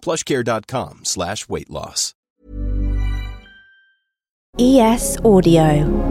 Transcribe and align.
plushcare.com 0.00 1.04
slash 1.04 1.48
weight 1.48 1.70
loss. 1.70 2.14
ES 4.58 5.18
Audio. 5.24 6.08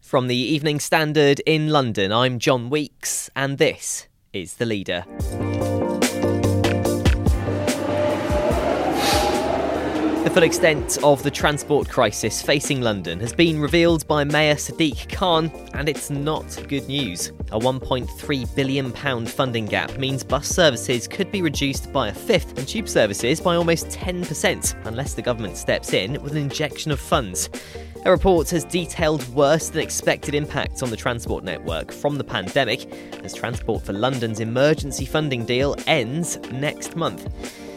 From 0.00 0.26
the 0.28 0.36
Evening 0.36 0.80
Standard 0.80 1.40
in 1.46 1.68
London, 1.68 2.12
I'm 2.12 2.38
John 2.38 2.68
Weeks, 2.68 3.30
and 3.36 3.58
this 3.58 4.08
is 4.32 4.54
The 4.54 4.66
Leader. 4.66 5.04
Full 10.34 10.42
extent 10.42 10.98
of 11.04 11.22
the 11.22 11.30
transport 11.30 11.88
crisis 11.88 12.42
facing 12.42 12.80
London 12.80 13.20
has 13.20 13.32
been 13.32 13.60
revealed 13.60 14.04
by 14.08 14.24
Mayor 14.24 14.56
Sadiq 14.56 15.08
Khan, 15.08 15.48
and 15.74 15.88
it's 15.88 16.10
not 16.10 16.60
good 16.66 16.88
news. 16.88 17.28
A 17.52 17.58
£1.3 17.60 18.56
billion 18.56 19.26
funding 19.26 19.66
gap 19.66 19.96
means 19.96 20.24
bus 20.24 20.48
services 20.48 21.06
could 21.06 21.30
be 21.30 21.40
reduced 21.40 21.92
by 21.92 22.08
a 22.08 22.12
fifth 22.12 22.58
and 22.58 22.66
tube 22.66 22.88
services 22.88 23.40
by 23.40 23.54
almost 23.54 23.86
10% 23.90 24.86
unless 24.86 25.14
the 25.14 25.22
government 25.22 25.56
steps 25.56 25.92
in 25.92 26.20
with 26.20 26.32
an 26.32 26.38
injection 26.38 26.90
of 26.90 26.98
funds. 26.98 27.48
A 28.04 28.10
report 28.10 28.50
has 28.50 28.64
detailed 28.64 29.24
worse 29.28 29.68
than 29.68 29.82
expected 29.82 30.34
impacts 30.34 30.82
on 30.82 30.90
the 30.90 30.96
transport 30.96 31.44
network 31.44 31.92
from 31.92 32.18
the 32.18 32.24
pandemic 32.24 32.92
as 33.22 33.34
Transport 33.34 33.84
for 33.84 33.92
London's 33.92 34.40
emergency 34.40 35.06
funding 35.06 35.44
deal 35.44 35.76
ends 35.86 36.38
next 36.50 36.96
month. 36.96 37.30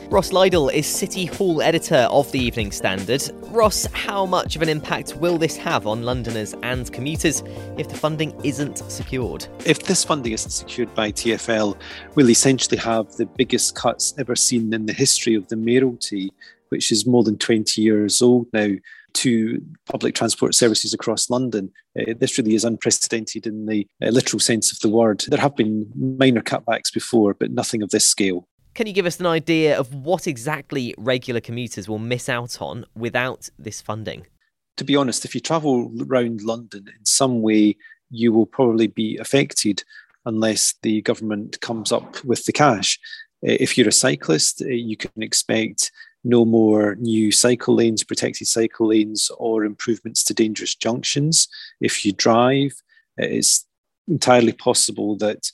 Ross 0.09 0.31
Lydall 0.31 0.69
is 0.73 0.87
City 0.87 1.25
Hall 1.25 1.61
editor 1.61 2.07
of 2.09 2.31
the 2.31 2.39
Evening 2.39 2.71
Standard. 2.71 3.21
Ross, 3.47 3.85
how 3.87 4.25
much 4.25 4.55
of 4.55 4.61
an 4.61 4.69
impact 4.69 5.17
will 5.17 5.37
this 5.37 5.57
have 5.57 5.85
on 5.85 6.03
Londoners 6.03 6.55
and 6.63 6.89
commuters 6.93 7.43
if 7.77 7.89
the 7.89 7.95
funding 7.95 8.33
isn't 8.41 8.77
secured? 8.89 9.45
If 9.65 9.83
this 9.83 10.05
funding 10.05 10.31
isn't 10.31 10.51
secured 10.51 10.95
by 10.95 11.11
TFL, 11.11 11.77
we'll 12.15 12.29
essentially 12.29 12.77
have 12.77 13.11
the 13.17 13.25
biggest 13.25 13.75
cuts 13.75 14.13
ever 14.17 14.33
seen 14.33 14.73
in 14.73 14.85
the 14.85 14.93
history 14.93 15.35
of 15.35 15.49
the 15.49 15.57
mayoralty, 15.57 16.31
which 16.69 16.89
is 16.89 17.05
more 17.05 17.25
than 17.25 17.37
20 17.37 17.81
years 17.81 18.21
old 18.21 18.47
now, 18.53 18.69
to 19.15 19.61
public 19.87 20.15
transport 20.15 20.55
services 20.55 20.93
across 20.93 21.29
London. 21.29 21.69
Uh, 21.99 22.13
this 22.17 22.37
really 22.37 22.55
is 22.55 22.63
unprecedented 22.63 23.45
in 23.45 23.65
the 23.65 23.85
uh, 24.01 24.07
literal 24.07 24.39
sense 24.39 24.71
of 24.71 24.79
the 24.79 24.89
word. 24.89 25.25
There 25.27 25.39
have 25.39 25.57
been 25.57 25.91
minor 25.95 26.41
cutbacks 26.41 26.93
before, 26.93 27.33
but 27.33 27.51
nothing 27.51 27.83
of 27.83 27.89
this 27.89 28.07
scale. 28.07 28.47
Can 28.77 28.85
you 28.85 28.93
give 28.93 29.07
us 29.07 29.19
an 29.19 29.25
idea 29.25 29.75
of 29.75 29.91
what 29.91 30.27
exactly 30.27 30.93
regular 30.99 31.41
commuters 31.41 31.89
will 31.89 31.97
miss 31.97 32.29
out 32.29 32.61
on 32.61 32.85
without 32.95 33.49
this 33.57 33.81
funding? 33.81 34.27
To 34.75 34.83
be 34.83 34.95
honest, 34.95 35.25
if 35.25 35.33
you 35.33 35.41
travel 35.41 35.91
around 36.07 36.43
London 36.43 36.87
in 36.87 37.03
some 37.03 37.41
way, 37.41 37.75
you 38.11 38.31
will 38.31 38.45
probably 38.45 38.85
be 38.85 39.17
affected 39.17 39.83
unless 40.27 40.75
the 40.83 41.01
government 41.01 41.59
comes 41.59 41.91
up 41.91 42.23
with 42.23 42.45
the 42.45 42.51
cash. 42.51 42.99
If 43.41 43.79
you're 43.79 43.87
a 43.87 43.91
cyclist, 43.91 44.61
uh, 44.61 44.67
you 44.67 44.95
can 44.95 45.23
expect 45.23 45.91
no 46.23 46.45
more 46.45 46.93
new 46.97 47.31
cycle 47.31 47.73
lanes, 47.73 48.03
protected 48.03 48.47
cycle 48.47 48.89
lanes, 48.89 49.31
or 49.39 49.65
improvements 49.65 50.23
to 50.25 50.35
dangerous 50.35 50.75
junctions. 50.75 51.47
If 51.81 52.05
you 52.05 52.11
drive, 52.11 52.73
uh, 53.19 53.25
it's 53.25 53.65
entirely 54.07 54.53
possible 54.53 55.17
that 55.17 55.51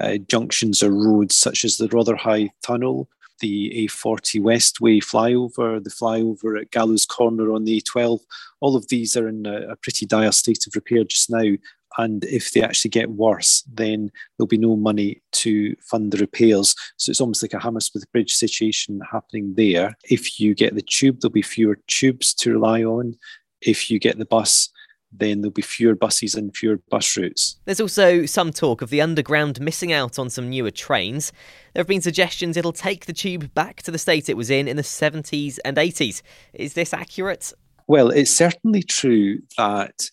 uh, 0.00 0.16
junctions 0.28 0.82
or 0.82 0.90
roads 0.90 1.36
such 1.36 1.64
as 1.64 1.76
the 1.76 1.88
Rotherhithe 1.88 2.50
Tunnel, 2.62 3.08
the 3.40 3.86
A40 3.86 4.40
Westway 4.40 4.98
flyover, 4.98 5.82
the 5.82 5.90
flyover 5.90 6.60
at 6.60 6.70
Gallows 6.70 7.04
Corner 7.04 7.52
on 7.52 7.64
the 7.64 7.80
A12, 7.80 8.20
all 8.60 8.76
of 8.76 8.88
these 8.88 9.16
are 9.16 9.28
in 9.28 9.46
a, 9.46 9.70
a 9.70 9.76
pretty 9.76 10.06
dire 10.06 10.32
state 10.32 10.66
of 10.66 10.74
repair 10.74 11.04
just 11.04 11.30
now. 11.30 11.56
And 11.98 12.24
if 12.24 12.52
they 12.52 12.62
actually 12.62 12.90
get 12.90 13.10
worse, 13.10 13.62
then 13.62 14.12
there'll 14.36 14.46
be 14.46 14.56
no 14.56 14.76
money 14.76 15.20
to 15.32 15.74
fund 15.82 16.12
the 16.12 16.18
repairs. 16.18 16.76
So 16.96 17.10
it's 17.10 17.20
almost 17.20 17.42
like 17.42 17.52
a 17.52 17.58
Hammersmith 17.58 18.10
Bridge 18.12 18.32
situation 18.32 19.00
happening 19.10 19.54
there. 19.56 19.96
If 20.08 20.38
you 20.38 20.54
get 20.54 20.76
the 20.76 20.82
tube, 20.82 21.20
there'll 21.20 21.32
be 21.32 21.42
fewer 21.42 21.78
tubes 21.88 22.32
to 22.34 22.52
rely 22.52 22.84
on. 22.84 23.16
If 23.60 23.90
you 23.90 23.98
get 23.98 24.18
the 24.18 24.24
bus, 24.24 24.70
then 25.12 25.40
there'll 25.40 25.52
be 25.52 25.62
fewer 25.62 25.94
buses 25.94 26.34
and 26.34 26.56
fewer 26.56 26.80
bus 26.90 27.16
routes. 27.16 27.58
There's 27.64 27.80
also 27.80 28.26
some 28.26 28.52
talk 28.52 28.82
of 28.82 28.90
the 28.90 29.00
Underground 29.00 29.60
missing 29.60 29.92
out 29.92 30.18
on 30.18 30.30
some 30.30 30.48
newer 30.48 30.70
trains. 30.70 31.32
There 31.74 31.80
have 31.80 31.88
been 31.88 32.00
suggestions 32.00 32.56
it'll 32.56 32.72
take 32.72 33.06
the 33.06 33.12
tube 33.12 33.52
back 33.54 33.82
to 33.82 33.90
the 33.90 33.98
state 33.98 34.28
it 34.28 34.36
was 34.36 34.50
in 34.50 34.68
in 34.68 34.76
the 34.76 34.82
70s 34.82 35.58
and 35.64 35.76
80s. 35.76 36.22
Is 36.54 36.74
this 36.74 36.94
accurate? 36.94 37.52
Well, 37.86 38.10
it's 38.10 38.30
certainly 38.30 38.82
true 38.82 39.40
that 39.56 40.10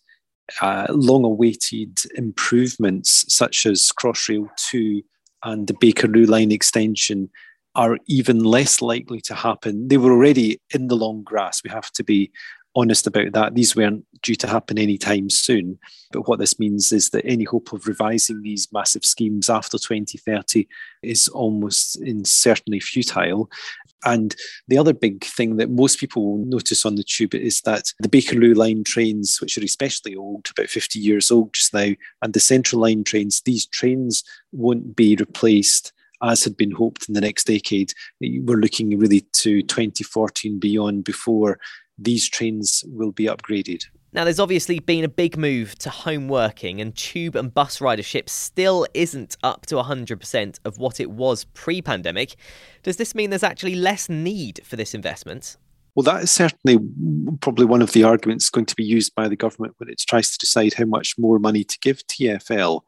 uh, 0.62 0.88
long 0.90 1.24
awaited 1.24 2.00
improvements 2.16 3.25
such 3.34 3.66
as 3.66 3.91
Crossrail 3.91 4.50
2 4.58 5.03
and 5.44 5.68
the 5.68 5.74
Bakerloo 5.74 6.28
line 6.28 6.52
extension 6.52 7.29
are 7.75 7.97
even 8.08 8.44
less 8.44 8.81
likely 8.81 9.22
to 9.22 9.35
happen. 9.35 9.88
They 9.88 9.97
were 9.97 10.12
already 10.12 10.59
in 10.74 10.88
the 10.88 10.96
long 10.96 11.22
grass. 11.22 11.64
We 11.64 11.69
have 11.69 11.91
to 11.91 12.03
be 12.03 12.31
honest 12.77 13.07
about 13.07 13.33
that. 13.33 13.55
These 13.55 13.75
weren't 13.75 14.05
due 14.21 14.35
to 14.35 14.47
happen 14.47 14.77
anytime 14.77 15.29
soon. 15.29 15.79
But 16.11 16.27
what 16.27 16.39
this 16.39 16.59
means 16.59 16.91
is 16.91 17.09
that 17.09 17.25
any 17.25 17.43
hope 17.43 17.73
of 17.73 17.88
revising 17.88 18.43
these 18.43 18.67
massive 18.71 19.03
schemes 19.03 19.49
after 19.49 19.77
2030 19.77 20.67
is 21.01 21.27
almost 21.29 21.99
in 21.99 22.23
certainly 22.23 22.79
futile. 22.79 23.49
And 24.05 24.35
the 24.67 24.77
other 24.77 24.93
big 24.93 25.25
thing 25.25 25.57
that 25.57 25.71
most 25.71 25.99
people 25.99 26.23
will 26.23 26.45
notice 26.45 26.85
on 26.85 26.95
the 26.95 27.03
tube 27.03 27.33
is 27.33 27.61
that 27.61 27.91
the 27.99 28.07
Bakerloo 28.07 28.55
line 28.55 28.83
trains, 28.83 29.41
which 29.41 29.57
are 29.57 29.63
especially 29.63 30.16
old, 30.16 30.47
about 30.51 30.69
50 30.69 30.99
years 30.99 31.31
old 31.31 31.53
just 31.53 31.73
now, 31.73 31.89
and 32.21 32.33
the 32.33 32.39
Central 32.39 32.81
line 32.81 33.03
trains, 33.03 33.41
these 33.41 33.66
trains 33.66 34.23
won't 34.51 34.95
be 34.95 35.16
replaced 35.16 35.93
as 36.23 36.43
had 36.43 36.57
been 36.57 36.71
hoped 36.71 37.07
in 37.07 37.13
the 37.13 37.21
next 37.21 37.45
decade. 37.45 37.93
We're 38.21 38.57
looking 38.57 38.97
really 38.97 39.21
to 39.33 39.61
2014 39.63 40.59
beyond 40.59 41.03
before 41.03 41.59
these 41.97 42.28
trains 42.28 42.84
will 42.88 43.12
be 43.12 43.25
upgraded. 43.25 43.84
Now, 44.13 44.24
there's 44.24 44.40
obviously 44.40 44.80
been 44.80 45.03
a 45.03 45.09
big 45.09 45.38
move 45.38 45.78
to 45.80 45.90
home 45.90 46.28
working, 46.28 46.80
and 46.81 46.96
tube 46.96 47.35
and 47.35 47.53
bus 47.53 47.80
ridership 47.80 48.30
still 48.30 48.88
isn't 48.94 49.38
up 49.44 49.66
to 49.68 49.75
100% 49.75 50.59
of 50.66 50.78
what 50.78 51.00
it 51.00 51.12
was 51.12 51.44
pre 51.44 51.81
pandemic. 51.81 52.35
Does 52.84 52.97
this 52.97 53.13
mean 53.13 53.30
there's 53.30 53.44
actually 53.44 53.75
less 53.75 54.09
need 54.09 54.62
for 54.63 54.75
this 54.75 54.94
investment? 54.94 55.58
Well, 55.94 56.03
that 56.03 56.23
is 56.23 56.32
certainly 56.32 56.79
probably 57.41 57.66
one 57.66 57.82
of 57.82 57.91
the 57.91 58.03
arguments 58.03 58.50
going 58.50 58.67
to 58.67 58.76
be 58.76 58.84
used 58.84 59.14
by 59.16 59.28
the 59.28 59.35
government 59.35 59.73
when 59.78 59.90
it 59.90 60.02
tries 60.08 60.32
to 60.32 60.38
decide 60.38 60.76
how 60.76 60.85
much 60.85 61.16
more 61.17 61.40
money 61.40 61.64
to 61.64 61.78
give 61.82 62.05
TFL. 62.08 62.82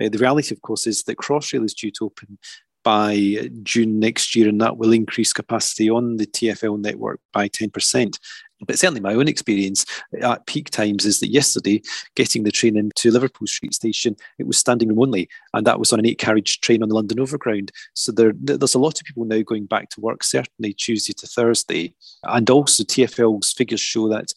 Uh, 0.00 0.08
the 0.08 0.18
reality, 0.18 0.54
of 0.54 0.62
course, 0.62 0.86
is 0.86 1.02
that 1.04 1.18
Crossrail 1.18 1.64
is 1.64 1.74
due 1.74 1.90
to 1.90 2.06
open 2.06 2.38
by 2.84 3.48
June 3.64 3.98
next 3.98 4.36
year, 4.36 4.48
and 4.48 4.60
that 4.60 4.76
will 4.76 4.92
increase 4.92 5.32
capacity 5.32 5.90
on 5.90 6.16
the 6.16 6.26
TFL 6.26 6.78
network 6.80 7.20
by 7.32 7.48
10%. 7.48 8.18
But 8.60 8.78
certainly, 8.78 9.00
my 9.00 9.14
own 9.14 9.28
experience 9.28 9.84
at 10.20 10.46
peak 10.46 10.70
times 10.70 11.04
is 11.04 11.20
that 11.20 11.28
yesterday, 11.28 11.82
getting 12.14 12.44
the 12.44 12.52
train 12.52 12.76
into 12.76 13.10
Liverpool 13.10 13.46
Street 13.46 13.74
Station, 13.74 14.16
it 14.38 14.46
was 14.46 14.58
standing 14.58 14.88
room 14.88 15.00
only, 15.00 15.28
and 15.52 15.66
that 15.66 15.78
was 15.78 15.92
on 15.92 15.98
an 15.98 16.06
eight 16.06 16.18
carriage 16.18 16.60
train 16.60 16.82
on 16.82 16.88
the 16.88 16.94
London 16.94 17.20
Overground. 17.20 17.72
So 17.94 18.12
there, 18.12 18.32
there's 18.36 18.74
a 18.74 18.78
lot 18.78 19.00
of 19.00 19.04
people 19.04 19.24
now 19.24 19.42
going 19.42 19.66
back 19.66 19.90
to 19.90 20.00
work, 20.00 20.22
certainly 20.22 20.72
Tuesday 20.72 21.12
to 21.14 21.26
Thursday. 21.26 21.94
And 22.24 22.48
also, 22.48 22.84
TFL's 22.84 23.52
figures 23.52 23.80
show 23.80 24.08
that 24.08 24.32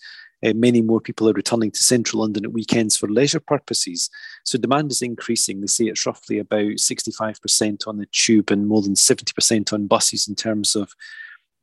uh, 0.46 0.54
many 0.56 0.82
more 0.82 1.02
people 1.02 1.28
are 1.30 1.34
returning 1.34 1.72
to 1.72 1.84
central 1.84 2.22
London 2.22 2.46
at 2.46 2.54
weekends 2.54 2.96
for 2.96 3.08
leisure 3.08 3.40
purposes. 3.40 4.10
So 4.44 4.58
demand 4.58 4.92
is 4.92 5.02
increasing. 5.02 5.62
They 5.62 5.68
say 5.68 5.86
it's 5.86 6.06
roughly 6.06 6.38
about 6.38 6.78
65% 6.78 7.88
on 7.88 7.98
the 7.98 8.06
tube 8.12 8.52
and 8.52 8.68
more 8.68 8.82
than 8.82 8.94
70% 8.94 9.74
on 9.74 9.88
buses 9.88 10.28
in 10.28 10.36
terms 10.36 10.76
of 10.76 10.94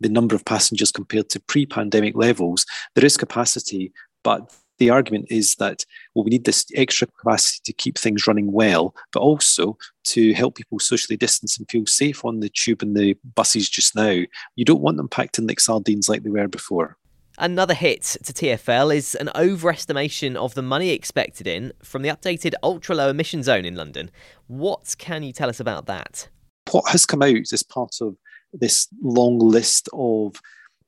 the 0.00 0.08
number 0.08 0.34
of 0.34 0.44
passengers 0.44 0.92
compared 0.92 1.28
to 1.30 1.40
pre 1.40 1.66
pandemic 1.66 2.16
levels. 2.16 2.66
There 2.94 3.04
is 3.04 3.16
capacity, 3.16 3.92
but 4.22 4.52
the 4.78 4.90
argument 4.90 5.26
is 5.30 5.54
that 5.56 5.84
well 6.14 6.24
we 6.24 6.30
need 6.30 6.44
this 6.44 6.66
extra 6.74 7.06
capacity 7.06 7.60
to 7.64 7.72
keep 7.72 7.96
things 7.96 8.26
running 8.26 8.50
well 8.50 8.94
but 9.12 9.20
also 9.20 9.78
to 10.02 10.32
help 10.34 10.56
people 10.56 10.78
socially 10.78 11.16
distance 11.16 11.56
and 11.56 11.70
feel 11.70 11.86
safe 11.86 12.24
on 12.24 12.40
the 12.40 12.48
tube 12.48 12.82
and 12.82 12.96
the 12.96 13.16
buses 13.36 13.68
just 13.70 13.94
now 13.94 14.20
you 14.56 14.64
don't 14.64 14.80
want 14.80 14.96
them 14.96 15.08
packed 15.08 15.38
in 15.38 15.46
like 15.46 15.60
sardines 15.60 16.08
like 16.08 16.22
they 16.22 16.30
were 16.30 16.48
before 16.48 16.96
Another 17.36 17.74
hit 17.74 18.02
to 18.22 18.32
TFL 18.32 18.94
is 18.94 19.16
an 19.16 19.28
overestimation 19.34 20.36
of 20.36 20.54
the 20.54 20.62
money 20.62 20.90
expected 20.90 21.48
in 21.48 21.72
from 21.82 22.02
the 22.02 22.08
updated 22.08 22.54
ultra 22.62 22.94
low 22.94 23.10
emission 23.10 23.42
zone 23.42 23.64
in 23.64 23.74
London. 23.74 24.12
What 24.46 24.94
can 24.98 25.24
you 25.24 25.32
tell 25.32 25.48
us 25.48 25.58
about 25.58 25.86
that? 25.86 26.28
What 26.70 26.88
has 26.90 27.04
come 27.04 27.22
out 27.22 27.52
as 27.52 27.64
part 27.64 27.96
of 28.00 28.16
this 28.60 28.88
long 29.02 29.38
list 29.38 29.88
of 29.92 30.36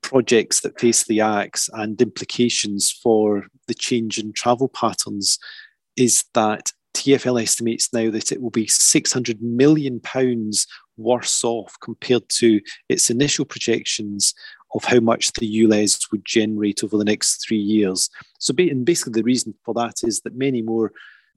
projects 0.03 0.61
that 0.61 0.79
face 0.79 1.05
the 1.05 1.21
axe 1.21 1.69
and 1.73 2.01
implications 2.01 2.91
for 2.91 3.47
the 3.67 3.75
change 3.75 4.19
in 4.19 4.33
travel 4.33 4.69
patterns 4.69 5.39
is 5.97 6.25
that 6.35 6.71
TFL 6.95 7.43
estimates 7.43 7.93
now 7.93 8.11
that 8.11 8.33
it 8.33 8.41
will 8.41 8.51
be 8.51 8.67
600 8.67 9.43
million 9.43 10.01
pounds 10.01 10.67
worse 10.97 11.45
off 11.45 11.77
compared 11.83 12.27
to 12.29 12.61
its 12.89 13.11
initial 13.11 13.45
projections 13.45 14.33
of 14.75 14.85
how 14.85 15.01
much 15.01 15.33
the 15.35 15.63
ULEZ 15.63 16.11
would 16.11 16.25
generate 16.25 16.83
over 16.83 16.97
the 16.97 17.05
next 17.05 17.47
three 17.47 17.59
years. 17.59 18.09
So, 18.39 18.55
and 18.59 18.85
basically, 18.85 19.21
the 19.21 19.25
reason 19.25 19.55
for 19.65 19.75
that 19.75 19.97
is 20.03 20.21
that 20.21 20.37
many 20.37 20.63
more 20.63 20.93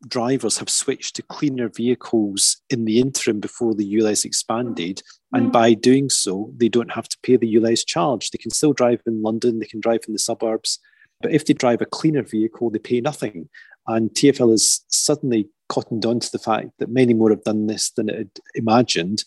drivers 0.07 0.57
have 0.57 0.69
switched 0.69 1.15
to 1.15 1.23
cleaner 1.23 1.69
vehicles 1.69 2.61
in 2.69 2.85
the 2.85 2.99
interim 2.99 3.39
before 3.39 3.73
the 3.75 3.95
ULEZ 3.95 4.25
expanded. 4.25 5.01
And 5.33 5.49
mm. 5.49 5.51
by 5.51 5.73
doing 5.73 6.09
so, 6.09 6.51
they 6.55 6.69
don't 6.69 6.91
have 6.91 7.09
to 7.09 7.17
pay 7.23 7.37
the 7.37 7.53
ULEZ 7.55 7.85
charge. 7.85 8.31
They 8.31 8.37
can 8.37 8.51
still 8.51 8.73
drive 8.73 9.01
in 9.05 9.21
London, 9.21 9.59
they 9.59 9.65
can 9.65 9.79
drive 9.79 10.01
in 10.07 10.13
the 10.13 10.19
suburbs. 10.19 10.79
But 11.21 11.33
if 11.33 11.45
they 11.45 11.53
drive 11.53 11.81
a 11.81 11.85
cleaner 11.85 12.23
vehicle, 12.23 12.69
they 12.69 12.79
pay 12.79 13.01
nothing. 13.01 13.49
And 13.87 14.09
TFL 14.11 14.51
has 14.51 14.81
suddenly 14.87 15.49
cottoned 15.67 16.05
on 16.05 16.19
to 16.19 16.31
the 16.31 16.39
fact 16.39 16.69
that 16.79 16.89
many 16.89 17.13
more 17.13 17.29
have 17.29 17.43
done 17.43 17.67
this 17.67 17.91
than 17.91 18.09
it 18.09 18.17
had 18.17 18.31
imagined. 18.55 19.23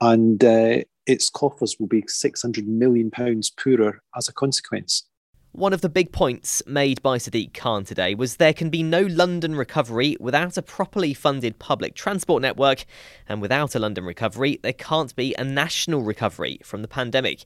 And 0.00 0.42
uh, 0.44 0.78
its 1.06 1.30
coffers 1.30 1.76
will 1.78 1.86
be 1.86 2.02
£600 2.02 2.66
million 2.66 3.10
poorer 3.10 4.02
as 4.16 4.28
a 4.28 4.32
consequence. 4.32 5.07
One 5.52 5.72
of 5.72 5.80
the 5.80 5.88
big 5.88 6.12
points 6.12 6.62
made 6.66 7.02
by 7.02 7.16
Sadiq 7.18 7.54
Khan 7.54 7.84
today 7.84 8.14
was 8.14 8.36
there 8.36 8.52
can 8.52 8.68
be 8.70 8.82
no 8.82 9.00
London 9.00 9.54
recovery 9.56 10.16
without 10.20 10.56
a 10.56 10.62
properly 10.62 11.14
funded 11.14 11.58
public 11.58 11.94
transport 11.94 12.42
network, 12.42 12.84
and 13.26 13.40
without 13.40 13.74
a 13.74 13.78
London 13.78 14.04
recovery, 14.04 14.60
there 14.62 14.74
can't 14.74 15.16
be 15.16 15.34
a 15.36 15.44
national 15.44 16.02
recovery 16.02 16.60
from 16.62 16.82
the 16.82 16.88
pandemic. 16.88 17.44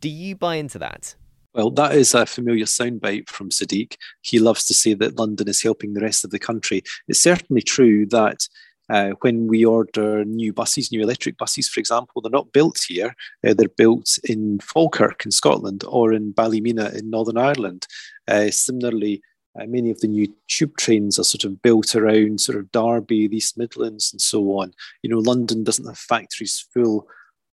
Do 0.00 0.08
you 0.08 0.34
buy 0.34 0.56
into 0.56 0.78
that? 0.80 1.14
Well, 1.54 1.70
that 1.70 1.94
is 1.94 2.12
a 2.12 2.26
familiar 2.26 2.64
soundbite 2.64 3.28
from 3.28 3.50
Sadiq. 3.50 3.96
He 4.20 4.40
loves 4.40 4.66
to 4.66 4.74
say 4.74 4.94
that 4.94 5.16
London 5.16 5.48
is 5.48 5.62
helping 5.62 5.94
the 5.94 6.00
rest 6.00 6.24
of 6.24 6.32
the 6.32 6.40
country. 6.40 6.82
It's 7.06 7.20
certainly 7.20 7.62
true 7.62 8.04
that 8.06 8.48
uh, 8.90 9.10
when 9.22 9.46
we 9.46 9.64
order 9.64 10.24
new 10.24 10.52
buses, 10.52 10.92
new 10.92 11.02
electric 11.02 11.38
buses, 11.38 11.68
for 11.68 11.80
example, 11.80 12.20
they're 12.20 12.30
not 12.30 12.52
built 12.52 12.80
here. 12.86 13.14
Uh, 13.46 13.54
they're 13.54 13.68
built 13.68 14.18
in 14.24 14.60
Falkirk 14.60 15.24
in 15.24 15.30
Scotland 15.30 15.84
or 15.88 16.12
in 16.12 16.32
Ballymena 16.32 16.90
in 16.94 17.10
Northern 17.10 17.38
Ireland. 17.38 17.86
Uh, 18.28 18.50
similarly, 18.50 19.22
uh, 19.58 19.66
many 19.66 19.90
of 19.90 20.00
the 20.00 20.08
new 20.08 20.32
tube 20.48 20.76
trains 20.76 21.18
are 21.18 21.24
sort 21.24 21.44
of 21.44 21.62
built 21.62 21.94
around 21.94 22.40
sort 22.40 22.58
of 22.58 22.70
Derby, 22.72 23.28
the 23.28 23.36
East 23.36 23.56
Midlands, 23.56 24.12
and 24.12 24.20
so 24.20 24.42
on. 24.58 24.72
You 25.02 25.10
know, 25.10 25.18
London 25.18 25.64
doesn't 25.64 25.86
have 25.86 25.98
factories 25.98 26.66
full 26.72 27.06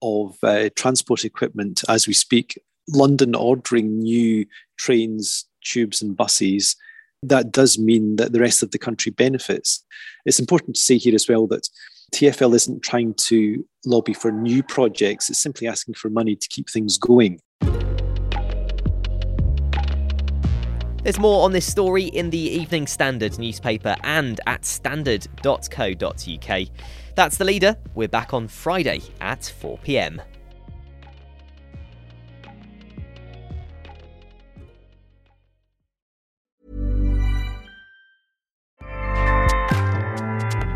of 0.03 0.37
uh, 0.43 0.69
transport 0.77 1.25
equipment 1.25 1.83
as 1.89 2.07
we 2.07 2.13
speak. 2.13 2.61
London 2.89 3.35
ordering 3.35 3.99
new 3.99 4.47
trains, 4.79 5.47
tubes, 5.65 6.03
and 6.03 6.17
buses 6.17 6.77
that 7.23 7.53
does 7.53 7.79
mean 7.79 8.17
that 8.17 8.33
the 8.33 8.41
rest 8.41 8.63
of 8.63 8.71
the 8.71 8.79
country 8.79 9.13
benefits. 9.13 9.85
It's 10.25 10.41
important 10.41 10.77
to 10.77 10.83
say 10.83 10.99
here 10.99 11.15
as 11.15 11.29
well 11.29 11.47
that 11.49 11.69
TFL 12.15 12.55
isn't 12.55 12.83
trying 12.83 13.15
to 13.15 13.65
lobby 13.85 14.15
for 14.15 14.31
new 14.31 14.63
projects, 14.63 15.29
it's 15.29 15.41
simply 15.41 15.67
asking 15.67 15.95
for 15.95 16.09
money 16.09 16.37
to 16.37 16.49
keep 16.49 16.71
things 16.71 16.99
going. 16.99 17.41
There's 21.03 21.19
more 21.21 21.45
on 21.45 21.53
this 21.53 21.71
story 21.71 22.05
in 22.05 22.31
the 22.31 22.39
Evening 22.39 22.89
Standard 22.89 23.39
newspaper 23.39 23.95
and 24.03 24.41
at 24.49 24.65
standard.co.uk. 24.65 26.69
That's 27.15 27.37
the 27.37 27.45
leader. 27.45 27.77
We're 27.95 28.09
back 28.09 28.35
on 28.35 28.49
Friday 28.49 29.03
at 29.21 29.45
4 29.45 29.79
pm. 29.79 30.21